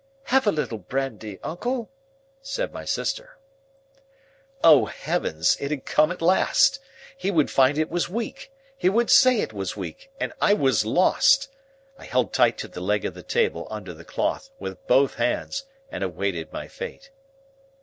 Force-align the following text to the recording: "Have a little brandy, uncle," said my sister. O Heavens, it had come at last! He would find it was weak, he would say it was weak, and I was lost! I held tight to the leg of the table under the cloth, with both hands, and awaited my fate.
"Have 0.23 0.47
a 0.47 0.51
little 0.51 0.79
brandy, 0.79 1.39
uncle," 1.43 1.91
said 2.41 2.73
my 2.73 2.85
sister. 2.85 3.37
O 4.63 4.85
Heavens, 4.85 5.55
it 5.59 5.69
had 5.69 5.85
come 5.85 6.11
at 6.11 6.23
last! 6.23 6.79
He 7.15 7.29
would 7.29 7.51
find 7.51 7.77
it 7.77 7.91
was 7.91 8.09
weak, 8.09 8.51
he 8.75 8.89
would 8.89 9.11
say 9.11 9.41
it 9.41 9.53
was 9.53 9.77
weak, 9.77 10.09
and 10.19 10.33
I 10.41 10.55
was 10.55 10.85
lost! 10.87 11.51
I 11.99 12.05
held 12.05 12.33
tight 12.33 12.57
to 12.57 12.67
the 12.67 12.81
leg 12.81 13.05
of 13.05 13.13
the 13.13 13.21
table 13.21 13.67
under 13.69 13.93
the 13.93 14.03
cloth, 14.03 14.49
with 14.57 14.87
both 14.87 15.13
hands, 15.13 15.65
and 15.91 16.03
awaited 16.03 16.51
my 16.51 16.67
fate. 16.67 17.11